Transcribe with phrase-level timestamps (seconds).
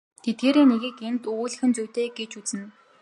[0.23, 2.65] Тэдгээрийн нэгийг энд өгүүлэх нь зүйтэй гэж үзнэ.